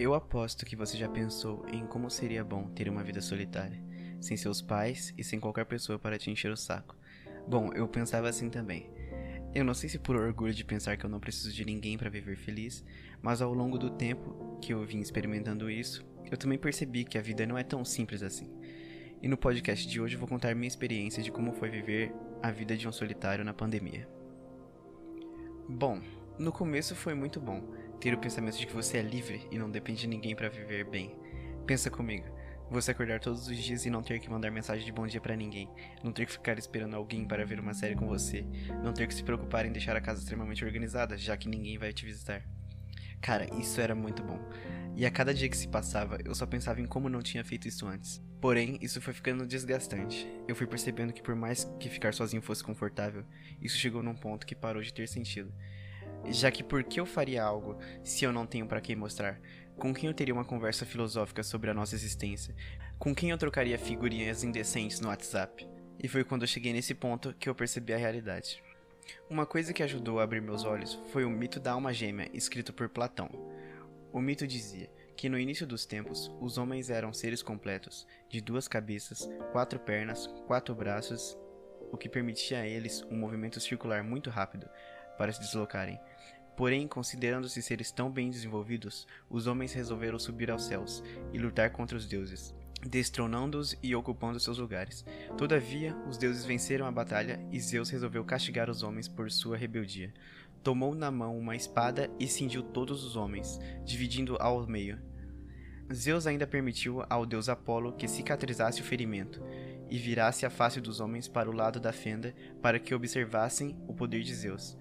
Eu 0.00 0.14
aposto 0.14 0.64
que 0.64 0.74
você 0.74 0.96
já 0.96 1.10
pensou 1.10 1.62
em 1.68 1.86
como 1.86 2.08
seria 2.08 2.42
bom 2.42 2.70
ter 2.70 2.88
uma 2.88 3.04
vida 3.04 3.20
solitária, 3.20 3.78
sem 4.18 4.34
seus 4.34 4.62
pais 4.62 5.12
e 5.18 5.22
sem 5.22 5.38
qualquer 5.38 5.66
pessoa 5.66 5.98
para 5.98 6.16
te 6.16 6.30
encher 6.30 6.50
o 6.50 6.56
saco. 6.56 6.96
Bom, 7.46 7.70
eu 7.74 7.86
pensava 7.86 8.26
assim 8.26 8.48
também. 8.48 8.90
Eu 9.54 9.62
não 9.62 9.74
sei 9.74 9.90
se 9.90 9.98
por 9.98 10.16
orgulho 10.16 10.54
de 10.54 10.64
pensar 10.64 10.96
que 10.96 11.04
eu 11.04 11.10
não 11.10 11.20
preciso 11.20 11.52
de 11.52 11.66
ninguém 11.66 11.98
para 11.98 12.08
viver 12.08 12.34
feliz, 12.34 12.82
mas 13.20 13.42
ao 13.42 13.52
longo 13.52 13.76
do 13.76 13.90
tempo 13.90 14.58
que 14.62 14.72
eu 14.72 14.82
vim 14.86 15.00
experimentando 15.00 15.70
isso, 15.70 16.02
eu 16.30 16.38
também 16.38 16.56
percebi 16.56 17.04
que 17.04 17.18
a 17.18 17.22
vida 17.22 17.44
não 17.44 17.58
é 17.58 17.62
tão 17.62 17.84
simples 17.84 18.22
assim. 18.22 18.50
E 19.20 19.28
no 19.28 19.36
podcast 19.36 19.86
de 19.86 20.00
hoje 20.00 20.14
eu 20.14 20.18
vou 20.18 20.28
contar 20.30 20.54
minha 20.54 20.66
experiência 20.66 21.22
de 21.22 21.30
como 21.30 21.52
foi 21.52 21.68
viver 21.68 22.10
a 22.42 22.50
vida 22.50 22.74
de 22.74 22.88
um 22.88 22.92
solitário 22.92 23.44
na 23.44 23.52
pandemia. 23.52 24.08
Bom, 25.68 26.00
no 26.38 26.50
começo 26.50 26.96
foi 26.96 27.12
muito 27.12 27.38
bom 27.38 27.78
ter 28.00 28.14
o 28.14 28.18
pensamento 28.18 28.56
de 28.56 28.66
que 28.66 28.72
você 28.72 28.96
é 28.96 29.02
livre 29.02 29.46
e 29.50 29.58
não 29.58 29.70
depende 29.70 30.00
de 30.00 30.08
ninguém 30.08 30.34
para 30.34 30.48
viver 30.48 30.84
bem. 30.84 31.14
Pensa 31.66 31.90
comigo. 31.90 32.26
Você 32.70 32.92
acordar 32.92 33.20
todos 33.20 33.48
os 33.48 33.58
dias 33.58 33.84
e 33.84 33.90
não 33.90 34.02
ter 34.02 34.20
que 34.20 34.30
mandar 34.30 34.50
mensagem 34.50 34.86
de 34.86 34.92
bom 34.92 35.06
dia 35.06 35.20
para 35.20 35.36
ninguém, 35.36 35.68
não 36.04 36.12
ter 36.12 36.24
que 36.24 36.32
ficar 36.32 36.56
esperando 36.56 36.94
alguém 36.94 37.26
para 37.26 37.44
ver 37.44 37.58
uma 37.58 37.74
série 37.74 37.96
com 37.96 38.06
você, 38.06 38.46
não 38.82 38.92
ter 38.92 39.08
que 39.08 39.14
se 39.14 39.24
preocupar 39.24 39.66
em 39.66 39.72
deixar 39.72 39.96
a 39.96 40.00
casa 40.00 40.20
extremamente 40.20 40.64
organizada, 40.64 41.18
já 41.18 41.36
que 41.36 41.48
ninguém 41.48 41.76
vai 41.78 41.92
te 41.92 42.06
visitar. 42.06 42.42
Cara, 43.20 43.46
isso 43.58 43.80
era 43.80 43.94
muito 43.94 44.22
bom. 44.22 44.38
E 44.96 45.04
a 45.04 45.10
cada 45.10 45.34
dia 45.34 45.48
que 45.48 45.56
se 45.56 45.68
passava, 45.68 46.18
eu 46.24 46.34
só 46.34 46.46
pensava 46.46 46.80
em 46.80 46.86
como 46.86 47.08
não 47.08 47.20
tinha 47.20 47.44
feito 47.44 47.68
isso 47.68 47.86
antes. 47.86 48.22
Porém, 48.40 48.78
isso 48.80 49.00
foi 49.00 49.12
ficando 49.12 49.46
desgastante. 49.46 50.26
Eu 50.48 50.56
fui 50.56 50.66
percebendo 50.66 51.12
que 51.12 51.22
por 51.22 51.34
mais 51.34 51.64
que 51.78 51.88
ficar 51.88 52.14
sozinho 52.14 52.40
fosse 52.40 52.64
confortável, 52.64 53.24
isso 53.60 53.76
chegou 53.76 54.02
num 54.02 54.14
ponto 54.14 54.46
que 54.46 54.54
parou 54.54 54.80
de 54.80 54.94
ter 54.94 55.06
sentido. 55.08 55.52
Já 56.28 56.50
que 56.50 56.62
por 56.62 56.84
que 56.84 57.00
eu 57.00 57.06
faria 57.06 57.42
algo 57.42 57.78
se 58.04 58.24
eu 58.24 58.32
não 58.32 58.46
tenho 58.46 58.66
para 58.66 58.80
quem 58.80 58.94
mostrar? 58.94 59.40
Com 59.76 59.94
quem 59.94 60.08
eu 60.08 60.14
teria 60.14 60.34
uma 60.34 60.44
conversa 60.44 60.84
filosófica 60.84 61.42
sobre 61.42 61.70
a 61.70 61.74
nossa 61.74 61.94
existência? 61.94 62.54
Com 62.98 63.14
quem 63.14 63.30
eu 63.30 63.38
trocaria 63.38 63.78
figurinhas 63.78 64.44
indecentes 64.44 65.00
no 65.00 65.08
WhatsApp? 65.08 65.66
E 65.98 66.06
foi 66.06 66.22
quando 66.22 66.42
eu 66.42 66.48
cheguei 66.48 66.72
nesse 66.72 66.94
ponto 66.94 67.34
que 67.34 67.48
eu 67.48 67.54
percebi 67.54 67.92
a 67.92 67.96
realidade. 67.96 68.62
Uma 69.28 69.46
coisa 69.46 69.72
que 69.72 69.82
ajudou 69.82 70.20
a 70.20 70.22
abrir 70.24 70.40
meus 70.40 70.64
olhos 70.64 70.94
foi 71.10 71.24
o 71.24 71.30
mito 71.30 71.58
da 71.58 71.72
alma 71.72 71.92
gêmea, 71.92 72.30
escrito 72.32 72.72
por 72.72 72.88
Platão. 72.88 73.28
O 74.12 74.20
mito 74.20 74.46
dizia 74.46 74.90
que 75.16 75.28
no 75.28 75.38
início 75.38 75.66
dos 75.66 75.84
tempos 75.84 76.30
os 76.40 76.58
homens 76.58 76.90
eram 76.90 77.12
seres 77.12 77.42
completos, 77.42 78.06
de 78.28 78.40
duas 78.40 78.68
cabeças, 78.68 79.28
quatro 79.52 79.78
pernas, 79.78 80.26
quatro 80.46 80.74
braços, 80.74 81.36
o 81.92 81.96
que 81.96 82.08
permitia 82.08 82.60
a 82.60 82.66
eles 82.66 83.02
um 83.10 83.16
movimento 83.16 83.60
circular 83.60 84.04
muito 84.04 84.30
rápido 84.30 84.68
para 85.20 85.32
se 85.32 85.40
deslocarem. 85.40 86.00
Porém, 86.56 86.88
considerando-se 86.88 87.60
seres 87.60 87.92
tão 87.92 88.10
bem 88.10 88.30
desenvolvidos, 88.30 89.06
os 89.28 89.46
homens 89.46 89.74
resolveram 89.74 90.18
subir 90.18 90.50
aos 90.50 90.64
céus 90.64 91.04
e 91.30 91.36
lutar 91.36 91.72
contra 91.72 91.94
os 91.94 92.06
deuses, 92.06 92.54
destronando-os 92.80 93.76
e 93.82 93.94
ocupando 93.94 94.40
seus 94.40 94.56
lugares. 94.56 95.04
Todavia, 95.36 95.94
os 96.08 96.16
deuses 96.16 96.46
venceram 96.46 96.86
a 96.86 96.90
batalha 96.90 97.38
e 97.52 97.60
Zeus 97.60 97.90
resolveu 97.90 98.24
castigar 98.24 98.70
os 98.70 98.82
homens 98.82 99.08
por 99.08 99.30
sua 99.30 99.58
rebeldia. 99.58 100.10
Tomou 100.62 100.94
na 100.94 101.10
mão 101.10 101.38
uma 101.38 101.54
espada 101.54 102.10
e 102.18 102.26
cingiu 102.26 102.62
todos 102.62 103.04
os 103.04 103.14
homens, 103.14 103.60
dividindo 103.84 104.38
ao 104.40 104.66
meio. 104.66 104.98
Zeus 105.92 106.26
ainda 106.26 106.46
permitiu 106.46 107.04
ao 107.10 107.26
deus 107.26 107.50
Apolo 107.50 107.92
que 107.92 108.08
cicatrizasse 108.08 108.80
o 108.80 108.84
ferimento 108.84 109.42
e 109.90 109.98
virasse 109.98 110.46
a 110.46 110.50
face 110.50 110.80
dos 110.80 110.98
homens 110.98 111.28
para 111.28 111.50
o 111.50 111.52
lado 111.52 111.78
da 111.78 111.92
fenda 111.92 112.34
para 112.62 112.78
que 112.78 112.94
observassem 112.94 113.76
o 113.86 113.92
poder 113.92 114.22
de 114.22 114.34
Zeus. 114.34 114.78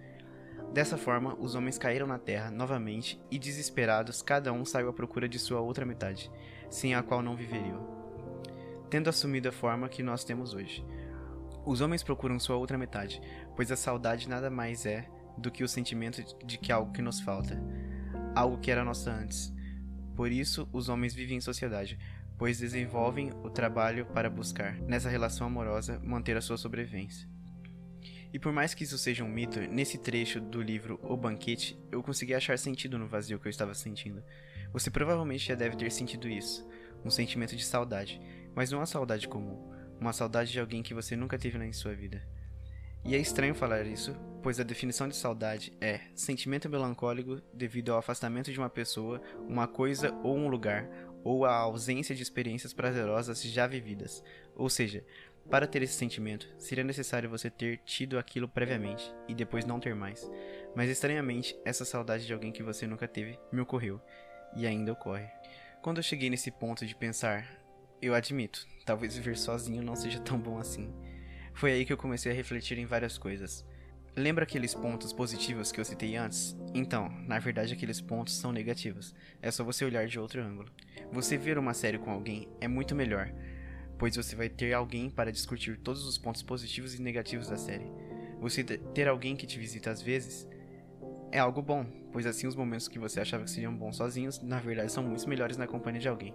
Dessa 0.73 0.97
forma, 0.97 1.35
os 1.39 1.55
homens 1.55 1.77
caíram 1.77 2.05
na 2.05 2.19
terra 2.19 2.51
novamente 2.51 3.19
e, 3.31 3.39
desesperados, 3.39 4.21
cada 4.21 4.53
um 4.53 4.63
saiu 4.63 4.89
à 4.89 4.93
procura 4.93 5.27
de 5.27 5.39
sua 5.39 5.59
outra 5.59 5.85
metade, 5.85 6.31
sem 6.69 6.93
a 6.93 7.01
qual 7.01 7.23
não 7.23 7.35
viveriam. 7.35 7.87
Tendo 8.89 9.09
assumido 9.09 9.49
a 9.49 9.51
forma 9.51 9.89
que 9.89 10.03
nós 10.03 10.23
temos 10.23 10.53
hoje. 10.53 10.85
Os 11.65 11.81
homens 11.81 12.03
procuram 12.03 12.39
sua 12.39 12.55
outra 12.55 12.77
metade, 12.77 13.19
pois 13.55 13.71
a 13.71 13.75
saudade 13.75 14.29
nada 14.29 14.49
mais 14.49 14.85
é 14.85 15.09
do 15.37 15.51
que 15.51 15.63
o 15.63 15.67
sentimento 15.67 16.23
de 16.45 16.57
que 16.57 16.71
algo 16.71 16.91
que 16.91 17.01
nos 17.01 17.19
falta, 17.19 17.59
algo 18.35 18.59
que 18.59 18.69
era 18.71 18.83
nosso 18.83 19.09
antes. 19.09 19.53
Por 20.15 20.31
isso, 20.31 20.69
os 20.71 20.87
homens 20.87 21.13
vivem 21.13 21.37
em 21.37 21.41
sociedade, 21.41 21.97
pois 22.37 22.59
desenvolvem 22.59 23.31
o 23.43 23.49
trabalho 23.49 24.05
para 24.07 24.29
buscar, 24.29 24.75
nessa 24.81 25.09
relação 25.09 25.47
amorosa, 25.47 25.99
manter 26.03 26.37
a 26.37 26.41
sua 26.41 26.57
sobrevivência. 26.57 27.27
E 28.31 28.37
por 28.37 28.51
mais 28.51 28.73
que 28.73 28.83
isso 28.83 28.97
seja 28.97 29.23
um 29.23 29.29
mito, 29.29 29.59
nesse 29.59 29.97
trecho 29.97 30.39
do 30.39 30.61
livro 30.61 30.99
O 31.01 31.17
Banquete, 31.17 31.79
eu 31.91 32.03
consegui 32.03 32.33
achar 32.33 32.59
sentido 32.59 32.97
no 32.97 33.07
vazio 33.07 33.39
que 33.39 33.47
eu 33.47 33.49
estava 33.49 33.73
sentindo. 33.73 34.23
Você 34.71 34.91
provavelmente 34.91 35.47
já 35.47 35.55
deve 35.55 35.75
ter 35.75 35.91
sentido 35.91 36.27
isso, 36.27 36.67
um 37.03 37.09
sentimento 37.09 37.55
de 37.55 37.65
saudade, 37.65 38.21
mas 38.53 38.69
não 38.69 38.79
uma 38.79 38.85
saudade 38.85 39.27
comum, 39.27 39.71
uma 39.99 40.13
saudade 40.13 40.51
de 40.51 40.59
alguém 40.59 40.83
que 40.83 40.93
você 40.93 41.15
nunca 41.15 41.39
teve 41.39 41.57
em 41.57 41.73
sua 41.73 41.95
vida. 41.95 42.21
E 43.03 43.15
é 43.15 43.17
estranho 43.17 43.55
falar 43.55 43.85
isso, 43.85 44.15
pois 44.43 44.59
a 44.59 44.63
definição 44.63 45.07
de 45.07 45.15
saudade 45.15 45.73
é 45.81 46.01
sentimento 46.13 46.69
melancólico 46.69 47.41
devido 47.53 47.91
ao 47.91 47.97
afastamento 47.97 48.51
de 48.51 48.59
uma 48.59 48.69
pessoa, 48.69 49.21
uma 49.47 49.67
coisa 49.67 50.13
ou 50.21 50.37
um 50.37 50.49
lugar, 50.49 50.87
ou 51.23 51.45
a 51.45 51.55
ausência 51.55 52.13
de 52.13 52.21
experiências 52.21 52.73
prazerosas 52.73 53.41
já 53.41 53.67
vividas. 53.67 54.23
Ou 54.55 54.69
seja, 54.69 55.03
para 55.49 55.67
ter 55.67 55.81
esse 55.81 55.93
sentimento, 55.93 56.47
seria 56.57 56.83
necessário 56.83 57.29
você 57.29 57.49
ter 57.49 57.79
tido 57.85 58.17
aquilo 58.17 58.47
previamente 58.47 59.13
e 59.27 59.33
depois 59.33 59.65
não 59.65 59.79
ter 59.79 59.95
mais. 59.95 60.29
Mas 60.75 60.89
estranhamente, 60.89 61.57
essa 61.65 61.85
saudade 61.85 62.25
de 62.25 62.33
alguém 62.33 62.51
que 62.51 62.63
você 62.63 62.85
nunca 62.85 63.07
teve 63.07 63.39
me 63.51 63.61
ocorreu 63.61 64.01
e 64.55 64.65
ainda 64.65 64.93
ocorre. 64.93 65.27
Quando 65.81 65.97
eu 65.97 66.03
cheguei 66.03 66.29
nesse 66.29 66.51
ponto 66.51 66.85
de 66.85 66.95
pensar, 66.95 67.47
eu 68.01 68.13
admito, 68.13 68.65
talvez 68.85 69.15
viver 69.15 69.37
sozinho 69.37 69.83
não 69.83 69.95
seja 69.95 70.19
tão 70.19 70.39
bom 70.39 70.59
assim. 70.59 70.93
Foi 71.53 71.71
aí 71.71 71.85
que 71.85 71.91
eu 71.91 71.97
comecei 71.97 72.31
a 72.31 72.35
refletir 72.35 72.77
em 72.77 72.85
várias 72.85 73.17
coisas. 73.17 73.65
Lembra 74.15 74.43
aqueles 74.43 74.73
pontos 74.73 75.13
positivos 75.13 75.71
que 75.71 75.79
eu 75.79 75.85
citei 75.85 76.15
antes? 76.15 76.55
Então, 76.73 77.09
na 77.25 77.39
verdade, 77.39 77.73
aqueles 77.73 78.01
pontos 78.01 78.35
são 78.37 78.51
negativos. 78.51 79.13
É 79.41 79.49
só 79.51 79.63
você 79.63 79.85
olhar 79.85 80.07
de 80.07 80.19
outro 80.19 80.41
ângulo. 80.41 80.69
Você 81.11 81.37
ver 81.37 81.57
uma 81.57 81.73
série 81.73 81.97
com 81.97 82.11
alguém 82.11 82.47
é 82.59 82.67
muito 82.67 82.95
melhor, 82.95 83.33
pois 83.99 84.15
você 84.15 84.35
vai 84.35 84.47
ter 84.47 84.73
alguém 84.73 85.09
para 85.09 85.31
discutir 85.31 85.77
todos 85.77 86.07
os 86.07 86.17
pontos 86.17 86.41
positivos 86.41 86.95
e 86.95 87.01
negativos 87.01 87.49
da 87.49 87.57
série. 87.57 87.91
Você 88.39 88.63
ter 88.63 89.09
alguém 89.09 89.35
que 89.35 89.45
te 89.45 89.59
visita 89.59 89.91
às 89.91 90.01
vezes 90.01 90.47
é 91.31 91.37
algo 91.37 91.61
bom, 91.61 91.85
pois 92.11 92.25
assim 92.25 92.47
os 92.47 92.55
momentos 92.55 92.87
que 92.87 92.97
você 92.97 93.19
achava 93.19 93.43
que 93.43 93.51
seriam 93.51 93.75
bons 93.75 93.97
sozinhos, 93.97 94.41
na 94.41 94.59
verdade 94.59 94.91
são 94.91 95.03
muito 95.03 95.27
melhores 95.27 95.57
na 95.57 95.67
companhia 95.67 96.01
de 96.01 96.07
alguém. 96.07 96.33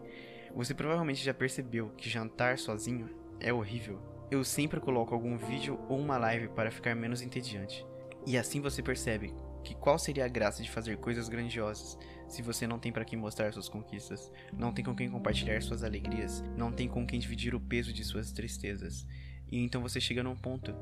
Você 0.55 0.75
provavelmente 0.75 1.25
já 1.25 1.33
percebeu 1.33 1.89
que 1.97 2.09
jantar 2.09 2.59
sozinho 2.59 3.09
é 3.41 3.53
horrível. 3.53 3.99
Eu 4.31 4.45
sempre 4.45 4.79
coloco 4.79 5.15
algum 5.15 5.37
vídeo 5.37 5.81
ou 5.89 5.99
uma 5.99 6.19
live 6.19 6.49
para 6.49 6.71
ficar 6.71 6.95
menos 6.95 7.23
entediante. 7.23 7.85
E 8.27 8.37
assim 8.37 8.61
você 8.61 8.83
percebe 8.83 9.35
que 9.65 9.75
qual 9.75 9.99
seria 9.99 10.27
a 10.27 10.29
graça 10.29 10.63
de 10.63 10.71
fazer 10.71 10.99
coisas 10.99 11.29
grandiosas 11.29 11.99
se 12.29 12.43
você 12.43 12.67
não 12.67 12.79
tem 12.79 12.93
para 12.93 13.05
quem 13.05 13.19
mostrar 13.19 13.53
suas 13.53 13.69
conquistas, 13.69 14.31
não 14.53 14.73
tem 14.73 14.85
com 14.85 14.95
quem 14.95 15.11
compartilhar 15.11 15.61
suas 15.63 15.83
alegrias, 15.85 16.43
não 16.57 16.73
tem 16.73 16.89
com 16.89 17.07
quem 17.07 17.21
dividir 17.21 17.55
o 17.55 17.61
peso 17.61 17.93
de 17.93 18.05
suas 18.05 18.33
tristezas. 18.33 19.07
E 19.51 19.59
então 19.59 19.83
você 19.83 20.01
chega 20.01 20.23
num 20.23 20.37
ponto 20.37 20.75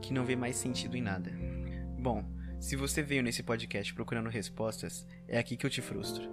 que 0.00 0.12
não 0.12 0.24
vê 0.24 0.36
mais 0.36 0.56
sentido 0.56 0.96
em 0.96 1.02
nada. 1.02 1.32
Bom, 1.98 2.24
se 2.60 2.76
você 2.76 3.02
veio 3.02 3.22
nesse 3.22 3.42
podcast 3.42 3.92
procurando 3.94 4.28
respostas, 4.28 5.06
é 5.28 5.38
aqui 5.38 5.56
que 5.56 5.66
eu 5.66 5.70
te 5.70 5.82
frustro. 5.82 6.28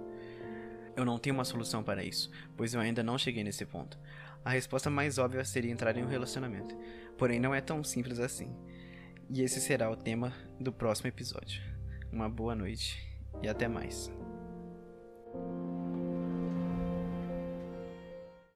Eu 0.96 1.04
não 1.04 1.18
tenho 1.18 1.34
uma 1.34 1.44
solução 1.44 1.82
para 1.82 2.04
isso, 2.04 2.30
pois 2.56 2.74
eu 2.74 2.80
ainda 2.80 3.02
não 3.02 3.18
cheguei 3.18 3.42
nesse 3.42 3.64
ponto. 3.64 3.98
A 4.44 4.50
resposta 4.50 4.90
mais 4.90 5.18
óbvia 5.18 5.44
seria 5.44 5.70
entrar 5.70 5.96
em 5.96 6.02
um 6.02 6.08
relacionamento, 6.08 6.76
porém 7.16 7.40
não 7.40 7.54
é 7.54 7.60
tão 7.60 7.82
simples 7.82 8.18
assim. 8.18 8.54
E 9.30 9.42
esse 9.42 9.60
será 9.60 9.90
o 9.90 9.96
tema 9.96 10.32
do 10.60 10.72
próximo 10.72 11.08
episódio 11.08 11.72
uma 12.12 12.28
boa 12.28 12.54
noite 12.54 13.02
e 13.42 13.48
até 13.48 13.66
mais. 13.66 14.12
you. 15.34 15.71